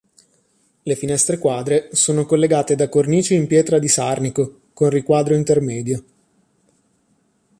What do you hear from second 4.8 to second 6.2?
riquadro intermedio.